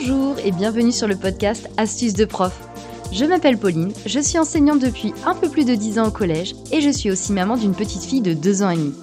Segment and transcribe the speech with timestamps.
[0.00, 2.58] Bonjour et bienvenue sur le podcast Astuces de prof.
[3.12, 6.54] Je m'appelle Pauline, je suis enseignante depuis un peu plus de 10 ans au collège
[6.72, 8.94] et je suis aussi maman d'une petite fille de 2 ans et demi.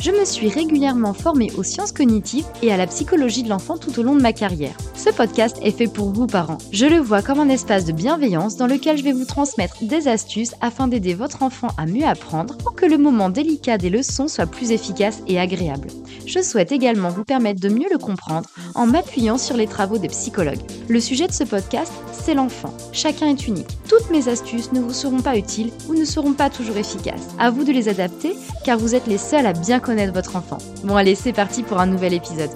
[0.00, 3.96] Je me suis régulièrement formée aux sciences cognitives et à la psychologie de l'enfant tout
[4.00, 4.76] au long de ma carrière.
[4.96, 6.58] Ce podcast est fait pour vous parents.
[6.72, 10.08] Je le vois comme un espace de bienveillance dans lequel je vais vous transmettre des
[10.08, 14.26] astuces afin d'aider votre enfant à mieux apprendre pour que le moment délicat des leçons
[14.26, 15.88] soit plus efficace et agréable.
[16.26, 20.08] Je souhaite également vous permettre de mieux le comprendre en m'appuyant sur les travaux des
[20.08, 20.60] psychologues.
[20.88, 22.74] Le sujet de ce podcast, c'est l'enfant.
[22.92, 23.68] Chacun est unique.
[23.88, 27.28] Toutes mes astuces ne vous seront pas utiles ou ne seront pas toujours efficaces.
[27.38, 30.58] À vous de les adapter car vous êtes les seuls à bien connaître votre enfant.
[30.84, 32.50] Bon allez, c'est parti pour un nouvel épisode.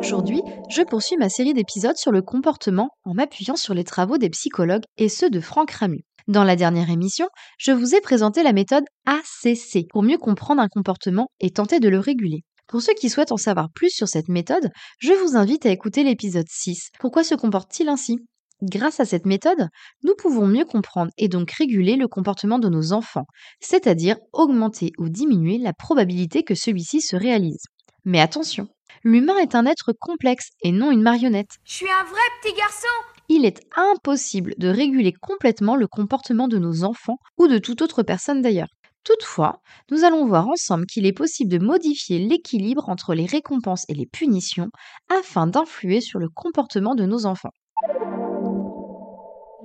[0.00, 4.30] Aujourd'hui, je poursuis ma série d'épisodes sur le comportement en m'appuyant sur les travaux des
[4.30, 6.04] psychologues et ceux de Franck Ramu.
[6.28, 7.28] Dans la dernière émission,
[7.58, 11.88] je vous ai présenté la méthode ACC pour mieux comprendre un comportement et tenter de
[11.88, 12.44] le réguler.
[12.68, 16.04] Pour ceux qui souhaitent en savoir plus sur cette méthode, je vous invite à écouter
[16.04, 16.90] l'épisode 6.
[17.00, 18.18] Pourquoi se comporte-t-il ainsi?
[18.62, 19.68] Grâce à cette méthode,
[20.04, 23.26] nous pouvons mieux comprendre et donc réguler le comportement de nos enfants,
[23.60, 27.64] c'est-à-dire augmenter ou diminuer la probabilité que celui-ci se réalise.
[28.04, 28.68] Mais attention,
[29.02, 31.58] l'humain est un être complexe et non une marionnette.
[31.64, 32.86] Je suis un vrai petit garçon
[33.34, 38.02] Il est impossible de réguler complètement le comportement de nos enfants ou de toute autre
[38.02, 38.68] personne d'ailleurs.
[39.04, 43.94] Toutefois, nous allons voir ensemble qu'il est possible de modifier l'équilibre entre les récompenses et
[43.94, 44.68] les punitions
[45.08, 47.52] afin d'influer sur le comportement de nos enfants.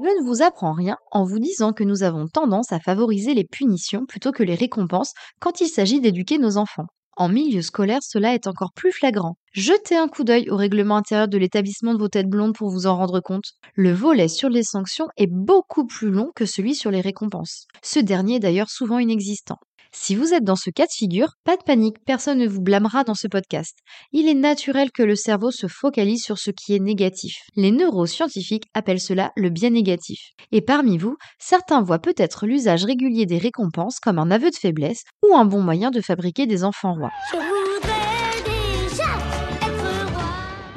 [0.02, 3.44] Je ne vous apprends rien en vous disant que nous avons tendance à favoriser les
[3.44, 6.88] punitions plutôt que les récompenses quand il s'agit d'éduquer nos enfants.
[7.18, 9.36] En milieu scolaire, cela est encore plus flagrant.
[9.52, 12.88] Jetez un coup d'œil au règlement intérieur de l'établissement de vos têtes blondes pour vous
[12.88, 13.56] en rendre compte.
[13.76, 17.68] Le volet sur les sanctions est beaucoup plus long que celui sur les récompenses.
[17.84, 19.58] Ce dernier est d'ailleurs souvent inexistant.
[19.92, 23.04] Si vous êtes dans ce cas de figure, pas de panique, personne ne vous blâmera
[23.04, 23.78] dans ce podcast.
[24.12, 27.36] Il est naturel que le cerveau se focalise sur ce qui est négatif.
[27.56, 30.20] Les neuroscientifiques appellent cela le bien négatif.
[30.52, 35.04] Et parmi vous, certains voient peut-être l'usage régulier des récompenses comme un aveu de faiblesse
[35.24, 37.12] ou un bon moyen de fabriquer des enfants rois.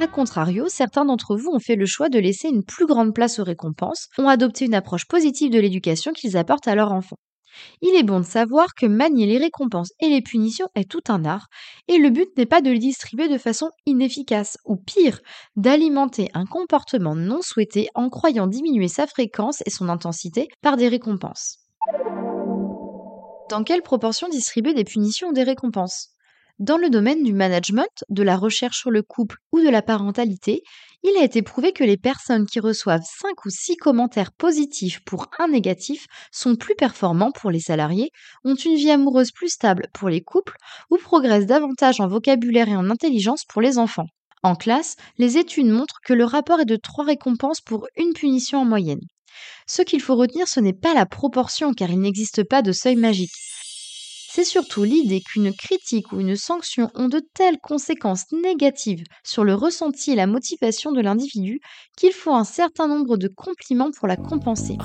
[0.01, 3.37] A contrario, certains d'entre vous ont fait le choix de laisser une plus grande place
[3.37, 7.17] aux récompenses, ont adopté une approche positive de l'éducation qu'ils apportent à leurs enfants.
[7.81, 11.25] Il est bon de savoir que manier les récompenses et les punitions est tout un
[11.25, 11.47] art,
[11.87, 15.19] et le but n'est pas de les distribuer de façon inefficace, ou pire,
[15.55, 20.87] d'alimenter un comportement non souhaité en croyant diminuer sa fréquence et son intensité par des
[20.87, 21.57] récompenses.
[23.49, 26.09] Dans quelle proportion distribuer des punitions ou des récompenses?
[26.59, 30.61] Dans le domaine du management, de la recherche sur le couple ou de la parentalité,
[31.03, 35.27] il a été prouvé que les personnes qui reçoivent 5 ou 6 commentaires positifs pour
[35.39, 38.11] un négatif sont plus performants pour les salariés,
[38.43, 40.57] ont une vie amoureuse plus stable pour les couples
[40.91, 44.07] ou progressent davantage en vocabulaire et en intelligence pour les enfants.
[44.43, 48.59] En classe, les études montrent que le rapport est de 3 récompenses pour une punition
[48.59, 49.01] en moyenne.
[49.67, 52.95] Ce qu'il faut retenir, ce n'est pas la proportion car il n'existe pas de seuil
[52.95, 53.31] magique
[54.33, 59.53] c'est surtout l'idée qu'une critique ou une sanction ont de telles conséquences négatives sur le
[59.53, 61.59] ressenti et la motivation de l'individu
[61.97, 64.77] qu'il faut un certain nombre de compliments pour la compenser.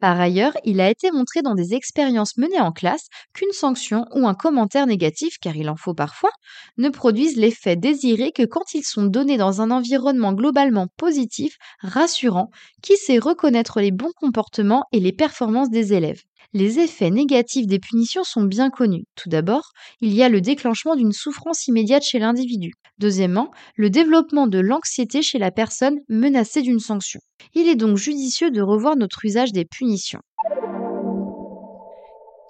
[0.00, 4.26] Par ailleurs, il a été montré dans des expériences menées en classe qu'une sanction ou
[4.26, 6.30] un commentaire négatif, car il en faut parfois,
[6.78, 12.50] ne produisent l'effet désiré que quand ils sont donnés dans un environnement globalement positif, rassurant,
[12.82, 16.22] qui sait reconnaître les bons comportements et les performances des élèves.
[16.54, 19.04] Les effets négatifs des punitions sont bien connus.
[19.16, 22.72] Tout d'abord, il y a le déclenchement d'une souffrance immédiate chez l'individu.
[22.98, 27.20] Deuxièmement, le développement de l'anxiété chez la personne menacée d'une sanction.
[27.52, 30.20] Il est donc judicieux de revoir notre usage des punitions.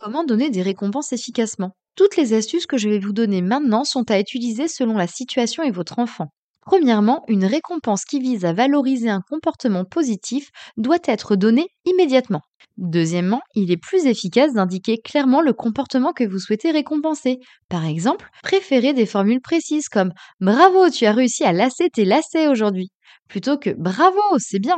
[0.00, 1.72] Comment donner des récompenses efficacement?
[1.96, 5.64] Toutes les astuces que je vais vous donner maintenant sont à utiliser selon la situation
[5.64, 6.28] et votre enfant.
[6.68, 12.42] Premièrement, une récompense qui vise à valoriser un comportement positif doit être donnée immédiatement.
[12.76, 17.38] Deuxièmement, il est plus efficace d'indiquer clairement le comportement que vous souhaitez récompenser.
[17.70, 22.48] Par exemple, préférez des formules précises comme Bravo, tu as réussi à lasser tes lacets
[22.48, 22.90] aujourd'hui,
[23.30, 24.76] plutôt que Bravo, c'est bien.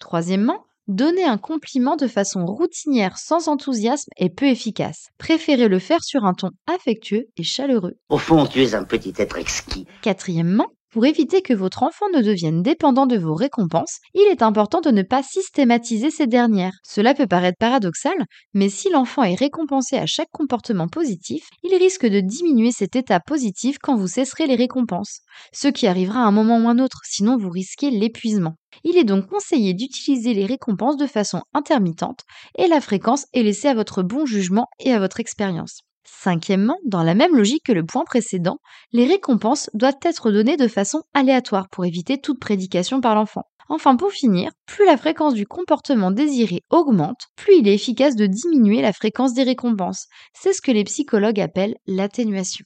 [0.00, 5.08] Troisièmement, Donner un compliment de façon routinière, sans enthousiasme, est peu efficace.
[5.18, 7.98] Préférez le faire sur un ton affectueux et chaleureux.
[8.08, 9.84] Au fond, tu es un petit être exquis.
[10.00, 14.80] Quatrièmement, Pour éviter que votre enfant ne devienne dépendant de vos récompenses, il est important
[14.80, 16.78] de ne pas systématiser ces dernières.
[16.82, 18.16] Cela peut paraître paradoxal,
[18.54, 23.20] mais si l'enfant est récompensé à chaque comportement positif, il risque de diminuer cet état
[23.20, 25.20] positif quand vous cesserez les récompenses,
[25.52, 28.54] ce qui arrivera à un moment ou un autre, sinon vous risquez l'épuisement.
[28.82, 32.20] Il est donc conseillé d'utiliser les récompenses de façon intermittente
[32.56, 35.82] et la fréquence est laissée à votre bon jugement et à votre expérience.
[36.04, 38.58] Cinquièmement, dans la même logique que le point précédent,
[38.92, 43.44] les récompenses doivent être données de façon aléatoire pour éviter toute prédication par l'enfant.
[43.70, 48.26] Enfin, pour finir, plus la fréquence du comportement désiré augmente, plus il est efficace de
[48.26, 50.06] diminuer la fréquence des récompenses.
[50.32, 52.64] C'est ce que les psychologues appellent l'atténuation.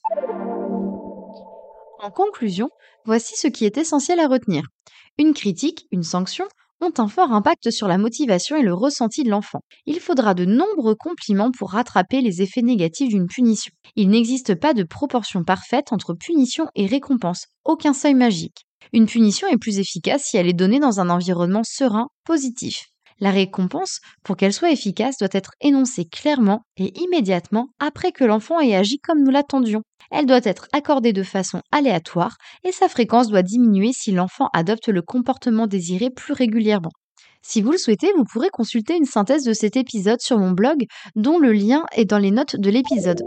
[2.01, 2.71] En conclusion,
[3.05, 4.63] voici ce qui est essentiel à retenir.
[5.19, 6.47] Une critique, une sanction,
[6.83, 9.61] ont un fort impact sur la motivation et le ressenti de l'enfant.
[9.87, 13.73] Il faudra de nombreux compliments pour rattraper les effets négatifs d'une punition.
[13.97, 18.67] Il n'existe pas de proportion parfaite entre punition et récompense, aucun seuil magique.
[18.93, 22.87] Une punition est plus efficace si elle est donnée dans un environnement serein, positif.
[23.21, 28.59] La récompense, pour qu'elle soit efficace, doit être énoncée clairement et immédiatement après que l'enfant
[28.59, 29.83] ait agi comme nous l'attendions.
[30.15, 34.89] Elle doit être accordée de façon aléatoire et sa fréquence doit diminuer si l'enfant adopte
[34.89, 36.93] le comportement désiré plus régulièrement.
[37.41, 40.85] Si vous le souhaitez, vous pourrez consulter une synthèse de cet épisode sur mon blog,
[41.17, 43.23] dont le lien est dans les notes de l'épisode.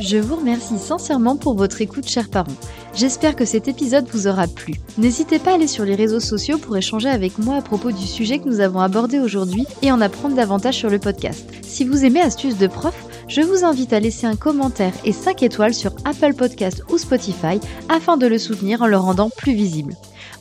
[0.00, 2.56] Je vous remercie sincèrement pour votre écoute, chers parents.
[2.94, 4.74] J'espère que cet épisode vous aura plu.
[4.98, 8.06] N'hésitez pas à aller sur les réseaux sociaux pour échanger avec moi à propos du
[8.06, 11.48] sujet que nous avons abordé aujourd'hui et en apprendre davantage sur le podcast.
[11.62, 12.94] Si vous aimez Astuces de prof,
[13.28, 17.60] je vous invite à laisser un commentaire et 5 étoiles sur Apple Podcast ou Spotify
[17.88, 19.94] afin de le soutenir en le rendant plus visible.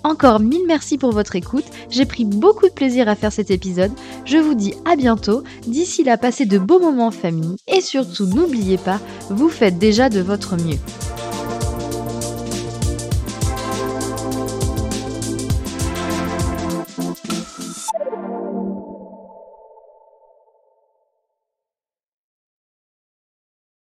[0.03, 3.91] Encore mille merci pour votre écoute, j'ai pris beaucoup de plaisir à faire cet épisode,
[4.25, 8.25] je vous dis à bientôt, d'ici là passez de beaux moments en famille et surtout
[8.25, 8.99] n'oubliez pas,
[9.29, 10.79] vous faites déjà de votre mieux.